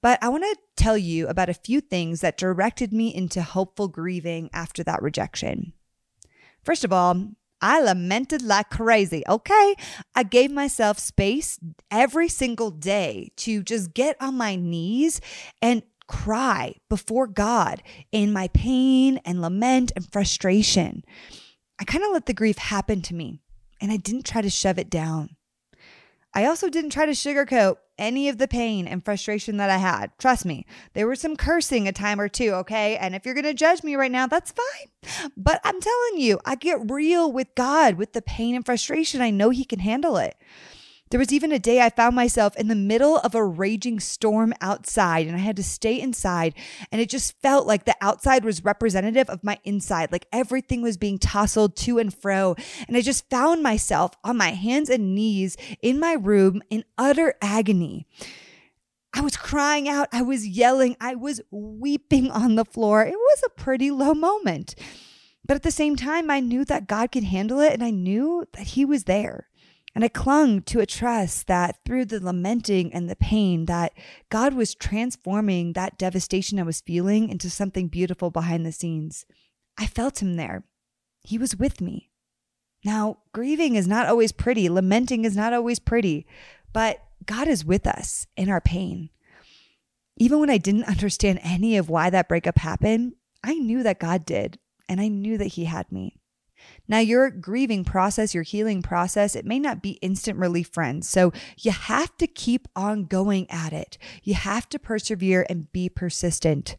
But 0.00 0.18
I 0.22 0.28
want 0.28 0.44
to 0.44 0.56
tell 0.76 0.96
you 0.96 1.28
about 1.28 1.48
a 1.48 1.54
few 1.54 1.80
things 1.80 2.20
that 2.20 2.36
directed 2.36 2.92
me 2.92 3.14
into 3.14 3.42
hopeful 3.42 3.88
grieving 3.88 4.48
after 4.52 4.84
that 4.84 5.02
rejection. 5.02 5.72
First 6.62 6.84
of 6.84 6.92
all, 6.92 7.30
I 7.60 7.80
lamented 7.80 8.42
like 8.42 8.70
crazy. 8.70 9.24
Okay. 9.28 9.74
I 10.14 10.22
gave 10.22 10.50
myself 10.50 10.98
space 10.98 11.58
every 11.90 12.28
single 12.28 12.70
day 12.70 13.32
to 13.38 13.62
just 13.62 13.94
get 13.94 14.16
on 14.20 14.36
my 14.36 14.54
knees 14.54 15.20
and 15.60 15.82
cry 16.06 16.74
before 16.88 17.26
God 17.26 17.82
in 18.12 18.32
my 18.32 18.48
pain 18.48 19.18
and 19.24 19.42
lament 19.42 19.92
and 19.96 20.10
frustration. 20.10 21.04
I 21.80 21.84
kind 21.84 22.04
of 22.04 22.12
let 22.12 22.26
the 22.26 22.34
grief 22.34 22.58
happen 22.58 23.02
to 23.02 23.14
me 23.14 23.40
and 23.80 23.92
I 23.92 23.96
didn't 23.96 24.24
try 24.24 24.40
to 24.42 24.50
shove 24.50 24.78
it 24.78 24.90
down. 24.90 25.36
I 26.34 26.44
also 26.44 26.68
didn't 26.68 26.90
try 26.90 27.06
to 27.06 27.12
sugarcoat 27.12 27.76
any 27.98 28.28
of 28.28 28.38
the 28.38 28.46
pain 28.48 28.86
and 28.86 29.04
frustration 29.04 29.56
that 29.56 29.70
I 29.70 29.78
had. 29.78 30.12
Trust 30.18 30.44
me, 30.44 30.66
there 30.92 31.08
was 31.08 31.20
some 31.20 31.36
cursing 31.36 31.88
a 31.88 31.92
time 31.92 32.20
or 32.20 32.28
two, 32.28 32.50
okay? 32.52 32.96
And 32.96 33.14
if 33.14 33.24
you're 33.24 33.34
to 33.34 33.54
judge 33.54 33.82
me 33.82 33.96
right 33.96 34.10
now, 34.10 34.26
that's 34.26 34.52
fine. 34.52 35.30
But 35.36 35.60
I'm 35.64 35.80
telling 35.80 36.18
you, 36.18 36.38
I 36.44 36.54
get 36.54 36.90
real 36.90 37.32
with 37.32 37.48
God 37.54 37.94
with 37.94 38.12
the 38.12 38.22
pain 38.22 38.54
and 38.54 38.64
frustration. 38.64 39.20
I 39.20 39.30
know 39.30 39.50
He 39.50 39.64
can 39.64 39.80
handle 39.80 40.16
it. 40.16 40.36
There 41.10 41.18
was 41.18 41.32
even 41.32 41.52
a 41.52 41.58
day 41.58 41.80
I 41.80 41.90
found 41.90 42.14
myself 42.14 42.54
in 42.56 42.68
the 42.68 42.74
middle 42.74 43.16
of 43.18 43.34
a 43.34 43.44
raging 43.44 43.98
storm 43.98 44.52
outside 44.60 45.26
and 45.26 45.34
I 45.34 45.40
had 45.40 45.56
to 45.56 45.62
stay 45.62 45.98
inside. 46.00 46.54
And 46.92 47.00
it 47.00 47.08
just 47.08 47.40
felt 47.40 47.66
like 47.66 47.84
the 47.84 47.96
outside 48.00 48.44
was 48.44 48.64
representative 48.64 49.30
of 49.30 49.42
my 49.42 49.58
inside, 49.64 50.12
like 50.12 50.26
everything 50.32 50.82
was 50.82 50.96
being 50.96 51.18
tousled 51.18 51.76
to 51.76 51.98
and 51.98 52.12
fro. 52.12 52.56
And 52.86 52.96
I 52.96 53.00
just 53.00 53.30
found 53.30 53.62
myself 53.62 54.12
on 54.22 54.36
my 54.36 54.50
hands 54.50 54.90
and 54.90 55.14
knees 55.14 55.56
in 55.80 55.98
my 55.98 56.12
room 56.12 56.62
in 56.68 56.84
utter 56.98 57.34
agony. 57.40 58.06
I 59.14 59.22
was 59.22 59.36
crying 59.36 59.88
out, 59.88 60.08
I 60.12 60.22
was 60.22 60.46
yelling, 60.46 60.96
I 61.00 61.14
was 61.14 61.40
weeping 61.50 62.30
on 62.30 62.56
the 62.56 62.64
floor. 62.64 63.06
It 63.06 63.16
was 63.16 63.42
a 63.46 63.60
pretty 63.60 63.90
low 63.90 64.12
moment. 64.12 64.74
But 65.46 65.54
at 65.54 65.62
the 65.62 65.70
same 65.70 65.96
time, 65.96 66.30
I 66.30 66.40
knew 66.40 66.66
that 66.66 66.86
God 66.86 67.10
could 67.10 67.24
handle 67.24 67.60
it 67.60 67.72
and 67.72 67.82
I 67.82 67.90
knew 67.90 68.46
that 68.52 68.68
He 68.68 68.84
was 68.84 69.04
there. 69.04 69.48
And 69.98 70.04
I 70.04 70.08
clung 70.08 70.62
to 70.62 70.78
a 70.78 70.86
trust 70.86 71.48
that 71.48 71.80
through 71.84 72.04
the 72.04 72.24
lamenting 72.24 72.94
and 72.94 73.10
the 73.10 73.16
pain 73.16 73.64
that 73.64 73.92
God 74.30 74.54
was 74.54 74.76
transforming 74.76 75.72
that 75.72 75.98
devastation 75.98 76.60
I 76.60 76.62
was 76.62 76.80
feeling 76.80 77.28
into 77.28 77.50
something 77.50 77.88
beautiful 77.88 78.30
behind 78.30 78.64
the 78.64 78.70
scenes. 78.70 79.26
I 79.76 79.86
felt 79.86 80.22
him 80.22 80.36
there. 80.36 80.62
He 81.24 81.36
was 81.36 81.56
with 81.56 81.80
me. 81.80 82.10
Now, 82.84 83.18
grieving 83.32 83.74
is 83.74 83.88
not 83.88 84.06
always 84.06 84.30
pretty, 84.30 84.68
lamenting 84.68 85.24
is 85.24 85.34
not 85.36 85.52
always 85.52 85.80
pretty, 85.80 86.28
but 86.72 87.02
God 87.26 87.48
is 87.48 87.64
with 87.64 87.84
us 87.84 88.28
in 88.36 88.48
our 88.48 88.60
pain. 88.60 89.10
Even 90.16 90.38
when 90.38 90.48
I 90.48 90.58
didn't 90.58 90.84
understand 90.88 91.40
any 91.42 91.76
of 91.76 91.90
why 91.90 92.08
that 92.08 92.28
breakup 92.28 92.58
happened, 92.58 93.14
I 93.42 93.54
knew 93.54 93.82
that 93.82 93.98
God 93.98 94.24
did, 94.24 94.60
and 94.88 95.00
I 95.00 95.08
knew 95.08 95.36
that 95.38 95.54
He 95.54 95.64
had 95.64 95.90
me. 95.90 96.20
Now, 96.86 96.98
your 96.98 97.30
grieving 97.30 97.84
process, 97.84 98.34
your 98.34 98.42
healing 98.42 98.82
process, 98.82 99.36
it 99.36 99.44
may 99.44 99.58
not 99.58 99.82
be 99.82 99.98
instant 100.02 100.38
relief, 100.38 100.68
friends. 100.68 101.08
So 101.08 101.32
you 101.58 101.70
have 101.70 102.16
to 102.18 102.26
keep 102.26 102.68
on 102.74 103.04
going 103.04 103.50
at 103.50 103.72
it. 103.72 103.98
You 104.22 104.34
have 104.34 104.68
to 104.70 104.78
persevere 104.78 105.46
and 105.48 105.70
be 105.72 105.88
persistent. 105.88 106.76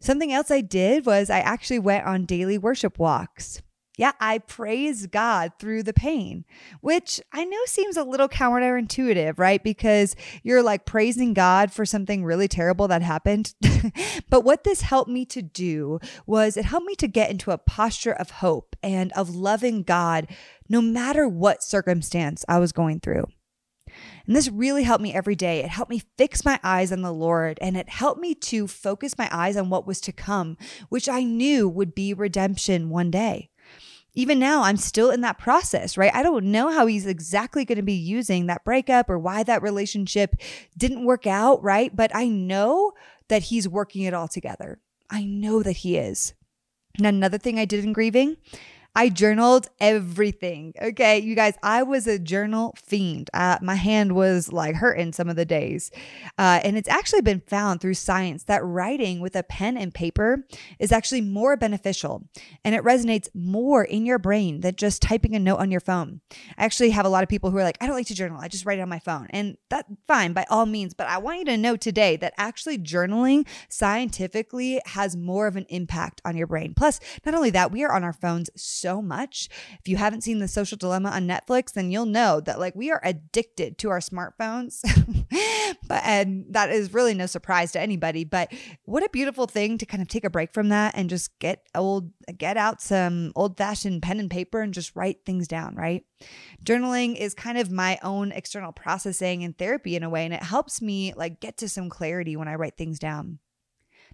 Something 0.00 0.32
else 0.32 0.50
I 0.50 0.60
did 0.60 1.06
was 1.06 1.30
I 1.30 1.40
actually 1.40 1.78
went 1.78 2.06
on 2.06 2.26
daily 2.26 2.58
worship 2.58 2.98
walks. 2.98 3.62
Yeah, 3.96 4.12
I 4.20 4.38
praise 4.38 5.06
God 5.06 5.52
through 5.58 5.82
the 5.82 5.94
pain, 5.94 6.44
which 6.82 7.18
I 7.32 7.46
know 7.46 7.64
seems 7.64 7.96
a 7.96 8.04
little 8.04 8.28
counterintuitive, 8.28 9.38
right? 9.38 9.62
Because 9.62 10.14
you're 10.42 10.62
like 10.62 10.84
praising 10.84 11.32
God 11.32 11.72
for 11.72 11.86
something 11.86 12.22
really 12.22 12.46
terrible 12.46 12.88
that 12.88 13.00
happened. 13.00 13.54
but 14.28 14.44
what 14.44 14.64
this 14.64 14.82
helped 14.82 15.10
me 15.10 15.24
to 15.26 15.40
do 15.40 15.98
was 16.26 16.58
it 16.58 16.66
helped 16.66 16.86
me 16.86 16.94
to 16.96 17.08
get 17.08 17.30
into 17.30 17.52
a 17.52 17.58
posture 17.58 18.12
of 18.12 18.30
hope 18.32 18.76
and 18.82 19.12
of 19.12 19.34
loving 19.34 19.82
God 19.82 20.28
no 20.68 20.82
matter 20.82 21.26
what 21.26 21.62
circumstance 21.62 22.44
I 22.46 22.58
was 22.58 22.72
going 22.72 23.00
through. 23.00 23.24
And 24.26 24.36
this 24.36 24.50
really 24.50 24.82
helped 24.82 25.02
me 25.02 25.14
every 25.14 25.36
day. 25.36 25.60
It 25.60 25.70
helped 25.70 25.90
me 25.90 26.02
fix 26.18 26.44
my 26.44 26.60
eyes 26.62 26.92
on 26.92 27.00
the 27.00 27.12
Lord 27.12 27.58
and 27.62 27.78
it 27.78 27.88
helped 27.88 28.20
me 28.20 28.34
to 28.34 28.66
focus 28.66 29.16
my 29.16 29.30
eyes 29.32 29.56
on 29.56 29.70
what 29.70 29.86
was 29.86 30.02
to 30.02 30.12
come, 30.12 30.58
which 30.90 31.08
I 31.08 31.22
knew 31.22 31.66
would 31.66 31.94
be 31.94 32.12
redemption 32.12 32.90
one 32.90 33.10
day 33.10 33.48
even 34.16 34.38
now, 34.38 34.62
I'm 34.62 34.78
still 34.78 35.10
in 35.10 35.20
that 35.20 35.38
process, 35.38 35.98
right? 35.98 36.12
I 36.14 36.22
don't 36.22 36.46
know 36.46 36.70
how 36.70 36.86
he's 36.86 37.06
exactly 37.06 37.66
going 37.66 37.76
to 37.76 37.82
be 37.82 37.92
using 37.92 38.46
that 38.46 38.64
breakup 38.64 39.10
or 39.10 39.18
why 39.18 39.42
that 39.42 39.62
relationship 39.62 40.34
didn't 40.76 41.04
work 41.04 41.26
out, 41.26 41.62
right? 41.62 41.94
But 41.94 42.10
I 42.14 42.26
know 42.26 42.92
that 43.28 43.44
he's 43.44 43.68
working 43.68 44.02
it 44.02 44.14
all 44.14 44.26
together. 44.26 44.80
I 45.10 45.24
know 45.24 45.62
that 45.62 45.78
he 45.78 45.98
is. 45.98 46.32
And 46.96 47.06
another 47.06 47.36
thing 47.36 47.58
I 47.58 47.66
did 47.66 47.84
in 47.84 47.92
grieving 47.92 48.38
I 48.96 49.10
journaled 49.10 49.68
everything. 49.78 50.72
Okay, 50.80 51.18
you 51.18 51.34
guys, 51.34 51.52
I 51.62 51.82
was 51.82 52.06
a 52.06 52.18
journal 52.18 52.74
fiend. 52.82 53.28
Uh, 53.34 53.58
my 53.60 53.74
hand 53.74 54.12
was 54.12 54.54
like 54.54 54.76
hurting 54.76 55.12
some 55.12 55.28
of 55.28 55.36
the 55.36 55.44
days. 55.44 55.90
Uh, 56.38 56.60
and 56.64 56.78
it's 56.78 56.88
actually 56.88 57.20
been 57.20 57.42
found 57.46 57.82
through 57.82 57.92
science 57.92 58.44
that 58.44 58.64
writing 58.64 59.20
with 59.20 59.36
a 59.36 59.42
pen 59.42 59.76
and 59.76 59.92
paper 59.92 60.46
is 60.78 60.92
actually 60.92 61.20
more 61.20 61.58
beneficial 61.58 62.26
and 62.64 62.74
it 62.74 62.82
resonates 62.84 63.28
more 63.34 63.84
in 63.84 64.06
your 64.06 64.18
brain 64.18 64.62
than 64.62 64.74
just 64.76 65.02
typing 65.02 65.34
a 65.34 65.38
note 65.38 65.58
on 65.58 65.70
your 65.70 65.80
phone. 65.80 66.22
I 66.56 66.64
actually 66.64 66.88
have 66.90 67.04
a 67.04 67.10
lot 67.10 67.22
of 67.22 67.28
people 67.28 67.50
who 67.50 67.58
are 67.58 67.64
like, 67.64 67.76
I 67.82 67.86
don't 67.86 67.96
like 67.96 68.06
to 68.06 68.14
journal, 68.14 68.40
I 68.40 68.48
just 68.48 68.64
write 68.64 68.78
it 68.78 68.82
on 68.82 68.88
my 68.88 68.98
phone. 68.98 69.26
And 69.28 69.58
that's 69.68 69.92
fine 70.08 70.32
by 70.32 70.46
all 70.48 70.64
means. 70.64 70.94
But 70.94 71.08
I 71.08 71.18
want 71.18 71.40
you 71.40 71.44
to 71.44 71.58
know 71.58 71.76
today 71.76 72.16
that 72.16 72.32
actually 72.38 72.78
journaling 72.78 73.46
scientifically 73.68 74.80
has 74.86 75.18
more 75.18 75.46
of 75.46 75.56
an 75.56 75.66
impact 75.68 76.22
on 76.24 76.34
your 76.34 76.46
brain. 76.46 76.72
Plus, 76.74 76.98
not 77.26 77.34
only 77.34 77.50
that, 77.50 77.70
we 77.70 77.84
are 77.84 77.92
on 77.92 78.02
our 78.02 78.14
phones 78.14 78.48
so 78.54 78.85
so 78.86 79.02
much. 79.02 79.48
If 79.80 79.88
you 79.88 79.96
haven't 79.96 80.20
seen 80.20 80.38
The 80.38 80.46
Social 80.46 80.78
Dilemma 80.78 81.08
on 81.08 81.26
Netflix, 81.26 81.72
then 81.72 81.90
you'll 81.90 82.06
know 82.06 82.40
that 82.42 82.60
like 82.60 82.76
we 82.76 82.92
are 82.92 83.00
addicted 83.02 83.78
to 83.78 83.90
our 83.90 83.98
smartphones. 83.98 84.80
but 85.88 86.02
and 86.04 86.44
that 86.50 86.70
is 86.70 86.94
really 86.94 87.12
no 87.12 87.26
surprise 87.26 87.72
to 87.72 87.80
anybody, 87.80 88.22
but 88.22 88.52
what 88.84 89.04
a 89.04 89.08
beautiful 89.08 89.48
thing 89.48 89.76
to 89.78 89.86
kind 89.86 90.02
of 90.02 90.06
take 90.08 90.22
a 90.22 90.30
break 90.30 90.52
from 90.52 90.68
that 90.68 90.94
and 90.96 91.10
just 91.10 91.36
get 91.40 91.66
old 91.74 92.12
get 92.38 92.56
out 92.56 92.80
some 92.80 93.32
old-fashioned 93.34 94.02
pen 94.02 94.20
and 94.20 94.30
paper 94.30 94.60
and 94.60 94.72
just 94.72 94.94
write 94.94 95.24
things 95.26 95.48
down, 95.48 95.74
right? 95.74 96.04
Journaling 96.64 97.16
is 97.16 97.34
kind 97.34 97.58
of 97.58 97.72
my 97.72 97.98
own 98.04 98.30
external 98.30 98.70
processing 98.70 99.42
and 99.42 99.58
therapy 99.58 99.96
in 99.96 100.04
a 100.04 100.10
way 100.10 100.24
and 100.24 100.34
it 100.34 100.44
helps 100.44 100.80
me 100.80 101.12
like 101.16 101.40
get 101.40 101.56
to 101.56 101.68
some 101.68 101.88
clarity 101.88 102.36
when 102.36 102.46
I 102.46 102.54
write 102.54 102.76
things 102.76 103.00
down. 103.00 103.40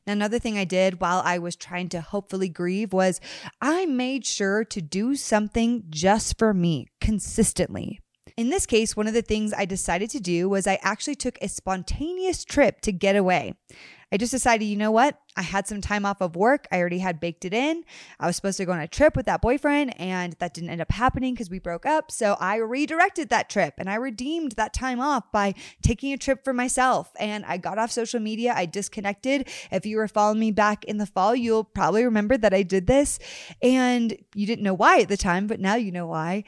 Another 0.06 0.40
thing 0.40 0.58
I 0.58 0.64
did 0.64 1.00
while 1.00 1.22
I 1.24 1.38
was 1.38 1.54
trying 1.54 1.88
to 1.90 2.00
hopefully 2.00 2.48
grieve 2.48 2.92
was 2.92 3.20
I 3.60 3.86
made 3.86 4.26
sure 4.26 4.64
to 4.64 4.82
do 4.82 5.14
something 5.14 5.84
just 5.90 6.38
for 6.38 6.52
me 6.52 6.88
consistently. 7.00 8.00
In 8.36 8.50
this 8.50 8.66
case, 8.66 8.96
one 8.96 9.06
of 9.06 9.14
the 9.14 9.22
things 9.22 9.52
I 9.52 9.64
decided 9.64 10.10
to 10.10 10.20
do 10.20 10.48
was 10.48 10.66
I 10.66 10.78
actually 10.82 11.16
took 11.16 11.38
a 11.40 11.48
spontaneous 11.48 12.44
trip 12.44 12.80
to 12.82 12.92
get 12.92 13.16
away. 13.16 13.54
I 14.12 14.18
just 14.18 14.32
decided, 14.32 14.66
you 14.66 14.76
know 14.76 14.90
what? 14.90 15.18
I 15.38 15.42
had 15.42 15.66
some 15.66 15.80
time 15.80 16.04
off 16.04 16.20
of 16.20 16.36
work. 16.36 16.68
I 16.70 16.78
already 16.78 16.98
had 16.98 17.18
baked 17.18 17.46
it 17.46 17.54
in. 17.54 17.82
I 18.20 18.26
was 18.26 18.36
supposed 18.36 18.58
to 18.58 18.66
go 18.66 18.72
on 18.72 18.80
a 18.80 18.86
trip 18.86 19.16
with 19.16 19.24
that 19.24 19.40
boyfriend, 19.40 19.98
and 19.98 20.34
that 20.34 20.52
didn't 20.52 20.68
end 20.68 20.82
up 20.82 20.92
happening 20.92 21.32
because 21.32 21.48
we 21.48 21.58
broke 21.58 21.86
up. 21.86 22.10
So 22.10 22.36
I 22.38 22.56
redirected 22.56 23.30
that 23.30 23.48
trip 23.48 23.72
and 23.78 23.88
I 23.88 23.94
redeemed 23.94 24.52
that 24.52 24.74
time 24.74 25.00
off 25.00 25.32
by 25.32 25.54
taking 25.82 26.12
a 26.12 26.18
trip 26.18 26.44
for 26.44 26.52
myself. 26.52 27.10
And 27.18 27.46
I 27.46 27.56
got 27.56 27.78
off 27.78 27.90
social 27.90 28.20
media. 28.20 28.52
I 28.54 28.66
disconnected. 28.66 29.48
If 29.70 29.86
you 29.86 29.96
were 29.96 30.08
following 30.08 30.40
me 30.40 30.50
back 30.50 30.84
in 30.84 30.98
the 30.98 31.06
fall, 31.06 31.34
you'll 31.34 31.64
probably 31.64 32.04
remember 32.04 32.36
that 32.36 32.52
I 32.52 32.62
did 32.64 32.86
this. 32.86 33.18
And 33.62 34.14
you 34.34 34.46
didn't 34.46 34.64
know 34.64 34.74
why 34.74 35.00
at 35.00 35.08
the 35.08 35.16
time, 35.16 35.46
but 35.46 35.58
now 35.58 35.76
you 35.76 35.90
know 35.90 36.06
why. 36.06 36.44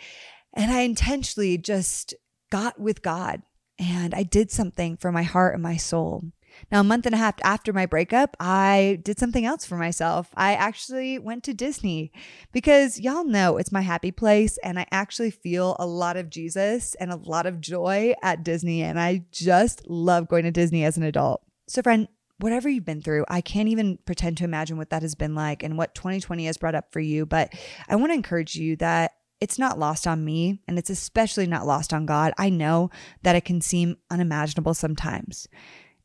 And 0.55 0.73
I 0.73 0.81
intentionally 0.81 1.59
just 1.59 2.15
got 2.51 2.81
with 2.81 3.03
God 3.03 3.43
and 3.79 4.15
I 4.15 4.23
did 4.23 4.51
something 4.51 4.97
for 4.97 5.11
my 5.11 5.25
heart 5.25 5.55
and 5.55 5.63
my 5.63 5.77
soul. 5.77 6.25
Now, 6.71 6.81
a 6.81 6.85
month 6.85 7.07
and 7.07 7.15
a 7.15 7.19
half 7.19 7.35
after 7.43 7.73
my 7.73 7.87
breakup, 7.87 8.37
I 8.39 9.01
did 9.03 9.19
something 9.19 9.45
else 9.45 9.65
for 9.65 9.77
myself. 9.77 10.31
I 10.37 10.55
actually 10.55 11.19
went 11.19 11.43
to 11.45 11.55
Disney 11.55 12.13
because 12.53 13.01
y'all 13.01 13.25
know 13.25 13.57
it's 13.57 13.73
my 13.73 13.81
happy 13.81 14.13
place. 14.13 14.57
And 14.63 14.79
I 14.79 14.87
actually 14.93 15.33
feel 15.33 15.75
a 15.81 15.87
lot 15.87 16.17
of 16.17 16.31
Jesus 16.31 16.95
and 16.97 17.11
a 17.11 17.17
lot 17.17 17.47
of 17.47 17.61
joy 17.61 18.15
at 18.23 18.45
Disney. 18.45 18.83
And 18.83 19.01
I 19.01 19.25
just 19.33 19.89
love 19.89 20.29
going 20.29 20.45
to 20.45 20.53
Disney 20.53 20.85
as 20.85 20.97
an 20.97 21.03
adult. 21.03 21.43
So, 21.67 21.83
friend, 21.83 22.09
whatever 22.39 22.69
you've 22.69 22.85
been 22.85 23.03
through, 23.03 23.25
I 23.29 23.41
can't 23.41 23.69
even 23.69 23.99
pretend 24.07 24.37
to 24.39 24.45
imagine 24.45 24.77
what 24.77 24.91
that 24.91 25.03
has 25.03 25.15
been 25.15 25.35
like 25.35 25.63
and 25.63 25.77
what 25.77 25.95
2020 25.95 26.47
has 26.47 26.57
brought 26.57 26.75
up 26.75 26.93
for 26.93 27.01
you. 27.01 27.27
But 27.27 27.53
I 27.89 27.97
want 27.97 28.11
to 28.11 28.15
encourage 28.15 28.55
you 28.55 28.77
that 28.77 29.13
it's 29.45 29.59
not 29.59 29.79
lost 29.79 30.07
on 30.07 30.25
me, 30.25 30.59
and 30.67 30.79
it's 30.79 30.89
especially 30.89 31.47
not 31.47 31.67
lost 31.67 31.93
on 31.93 32.07
God. 32.07 32.33
I 32.39 32.49
know 32.49 32.89
that 33.25 33.37
it 33.37 33.45
can 33.45 33.61
seem 33.61 33.99
unimaginable 34.11 34.73
sometimes. 34.73 35.47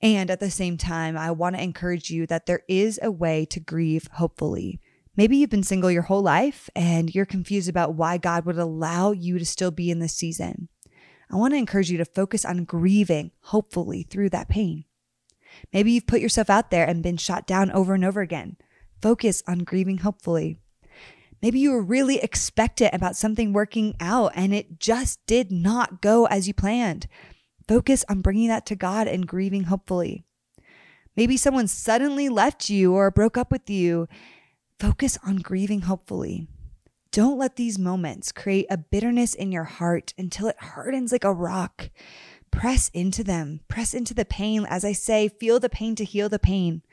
And 0.02 0.30
at 0.30 0.42
the 0.42 0.52
same 0.52 0.78
time, 0.78 1.18
I 1.18 1.32
want 1.32 1.56
to 1.56 1.64
encourage 1.64 2.10
you 2.10 2.28
that 2.28 2.48
there 2.48 2.64
is 2.68 3.00
a 3.02 3.10
way 3.10 3.46
to 3.46 3.62
grieve 3.62 4.10
hopefully. 4.12 4.82
Maybe 5.16 5.38
you've 5.38 5.50
been 5.50 5.64
single 5.64 5.90
your 5.90 6.02
whole 6.02 6.22
life 6.22 6.70
and 6.76 7.16
you're 7.16 7.26
confused 7.26 7.70
about 7.70 7.94
why 7.94 8.18
God 8.18 8.44
would 8.44 8.58
allow 8.58 9.14
you 9.14 9.40
to 9.40 9.46
still 9.46 9.72
be 9.72 9.90
in 9.90 10.00
this 10.00 10.14
season. 10.14 10.68
I 11.32 11.38
want 11.38 11.54
to 11.54 11.58
encourage 11.58 11.90
you 11.90 11.98
to 11.98 12.06
focus 12.06 12.44
on 12.44 12.66
grieving 12.66 13.32
hopefully 13.40 14.04
through 14.04 14.32
that 14.32 14.50
pain. 14.50 14.84
Maybe 15.72 15.94
you've 15.94 16.08
put 16.08 16.20
yourself 16.20 16.50
out 16.50 16.72
there 16.72 16.86
and 16.86 17.02
been 17.02 17.16
shot 17.16 17.48
down 17.48 17.72
over 17.72 17.94
and 17.94 18.04
over 18.04 18.20
again. 18.20 18.58
Focus 19.02 19.42
on 19.48 19.60
grieving 19.60 20.00
hopefully. 20.00 20.60
Maybe 21.42 21.60
you 21.60 21.72
were 21.72 21.82
really 21.82 22.20
expectant 22.20 22.94
about 22.94 23.16
something 23.16 23.54
working 23.54 23.96
out 24.00 24.34
and 24.36 24.54
it 24.54 24.80
just 24.80 25.26
did 25.26 25.52
not 25.52 26.02
go 26.02 26.26
as 26.26 26.48
you 26.48 26.54
planned. 26.54 27.08
Focus 27.68 28.04
on 28.10 28.22
bringing 28.22 28.50
that 28.50 28.66
to 28.68 28.76
God 28.76 29.08
and 29.08 29.28
grieving 29.28 29.66
hopefully. 29.66 30.26
Maybe 31.16 31.38
someone 31.38 31.68
suddenly 31.68 32.30
left 32.30 32.70
you 32.70 32.94
or 32.94 33.12
broke 33.12 33.38
up 33.38 33.52
with 33.52 33.70
you. 33.70 34.08
Focus 34.80 35.18
on 35.26 35.38
grieving 35.38 35.82
hopefully. 35.82 36.48
Don't 37.12 37.40
let 37.40 37.56
these 37.56 37.80
moments 37.80 38.32
create 38.32 38.68
a 38.70 38.78
bitterness 38.78 39.34
in 39.34 39.52
your 39.52 39.64
heart 39.64 40.14
until 40.18 40.48
it 40.48 40.60
hardens 40.60 41.12
like 41.12 41.24
a 41.24 41.34
rock. 41.34 41.90
Press 42.52 42.90
into 42.94 43.24
them, 43.24 43.62
press 43.68 43.94
into 43.94 44.14
the 44.14 44.26
pain. 44.26 44.66
As 44.68 44.86
I 44.86 44.92
say, 44.92 45.28
feel 45.28 45.60
the 45.60 45.70
pain 45.70 45.96
to 45.96 46.04
heal 46.04 46.30
the 46.30 46.40
pain. 46.40 46.84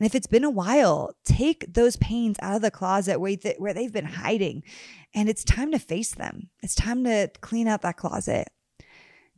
And 0.00 0.06
if 0.06 0.14
it's 0.14 0.26
been 0.26 0.44
a 0.44 0.50
while, 0.50 1.14
take 1.26 1.74
those 1.74 1.96
pains 1.96 2.38
out 2.40 2.56
of 2.56 2.62
the 2.62 2.70
closet 2.70 3.20
where, 3.20 3.36
where 3.58 3.74
they've 3.74 3.92
been 3.92 4.06
hiding. 4.06 4.62
And 5.14 5.28
it's 5.28 5.44
time 5.44 5.70
to 5.72 5.78
face 5.78 6.14
them. 6.14 6.48
It's 6.62 6.74
time 6.74 7.04
to 7.04 7.30
clean 7.42 7.68
out 7.68 7.82
that 7.82 7.98
closet. 7.98 8.48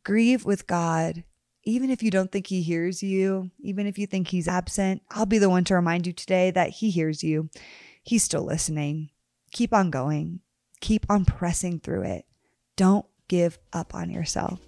Grieve 0.04 0.44
with 0.44 0.68
God. 0.68 1.24
Even 1.64 1.90
if 1.90 2.00
you 2.00 2.12
don't 2.12 2.30
think 2.30 2.46
he 2.46 2.62
hears 2.62 3.02
you, 3.02 3.50
even 3.58 3.88
if 3.88 3.98
you 3.98 4.06
think 4.06 4.28
he's 4.28 4.46
absent, 4.46 5.02
I'll 5.10 5.26
be 5.26 5.38
the 5.38 5.50
one 5.50 5.64
to 5.64 5.74
remind 5.74 6.06
you 6.06 6.12
today 6.12 6.52
that 6.52 6.70
he 6.70 6.90
hears 6.90 7.24
you. 7.24 7.50
He's 8.04 8.22
still 8.22 8.44
listening. 8.44 9.10
Keep 9.50 9.74
on 9.74 9.90
going. 9.90 10.40
Keep 10.80 11.06
on 11.10 11.24
pressing 11.24 11.80
through 11.80 12.02
it. 12.02 12.24
Don't 12.76 13.06
give 13.26 13.58
up 13.72 13.96
on 13.96 14.10
yourself. 14.10 14.60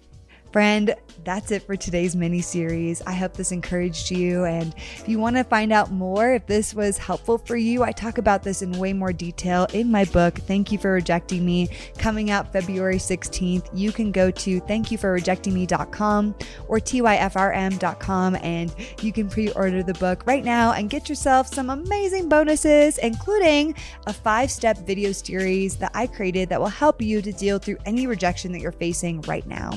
Friend, 0.55 0.95
that's 1.25 1.51
it 1.51 1.63
for 1.63 1.75
today's 1.75 2.15
mini 2.15 2.39
series. 2.39 3.01
I 3.01 3.11
hope 3.11 3.33
this 3.33 3.51
encouraged 3.51 4.09
you. 4.09 4.45
And 4.45 4.73
if 4.77 5.03
you 5.05 5.19
want 5.19 5.35
to 5.35 5.43
find 5.43 5.73
out 5.73 5.91
more, 5.91 6.35
if 6.35 6.45
this 6.45 6.73
was 6.73 6.97
helpful 6.97 7.37
for 7.37 7.57
you, 7.57 7.83
I 7.83 7.91
talk 7.91 8.19
about 8.19 8.41
this 8.41 8.61
in 8.61 8.71
way 8.71 8.93
more 8.93 9.11
detail 9.11 9.67
in 9.73 9.91
my 9.91 10.05
book, 10.05 10.35
Thank 10.35 10.71
You 10.71 10.77
for 10.77 10.93
Rejecting 10.93 11.45
Me, 11.45 11.67
coming 11.97 12.31
out 12.31 12.53
February 12.53 12.99
16th. 12.99 13.67
You 13.73 13.91
can 13.91 14.13
go 14.13 14.31
to 14.31 14.61
thankyouforrejectingme.com 14.61 16.35
or 16.69 16.77
tyfrm.com 16.77 18.35
and 18.37 18.73
you 19.01 19.11
can 19.11 19.27
pre 19.27 19.51
order 19.51 19.83
the 19.83 19.95
book 19.95 20.25
right 20.25 20.45
now 20.45 20.71
and 20.71 20.89
get 20.89 21.09
yourself 21.09 21.53
some 21.53 21.69
amazing 21.69 22.29
bonuses, 22.29 22.97
including 22.99 23.75
a 24.07 24.13
five 24.13 24.49
step 24.49 24.77
video 24.77 25.11
series 25.11 25.75
that 25.75 25.91
I 25.93 26.07
created 26.07 26.47
that 26.47 26.61
will 26.61 26.67
help 26.67 27.01
you 27.01 27.21
to 27.21 27.33
deal 27.33 27.59
through 27.59 27.79
any 27.85 28.07
rejection 28.07 28.53
that 28.53 28.61
you're 28.61 28.71
facing 28.71 29.19
right 29.23 29.45
now. 29.45 29.71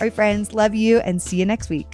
All 0.00 0.06
right, 0.06 0.14
friends, 0.14 0.54
love 0.54 0.74
you 0.74 1.00
and 1.00 1.20
see 1.20 1.36
you 1.36 1.44
next 1.44 1.68
week. 1.68 1.90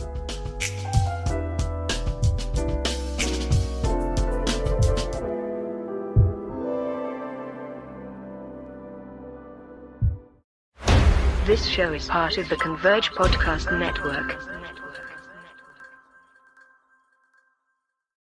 This 11.46 11.66
show 11.66 11.92
is 11.92 12.06
part 12.06 12.38
of 12.38 12.48
the 12.48 12.56
Converge 12.56 13.10
Podcast 13.10 13.76
Network. 13.76 14.55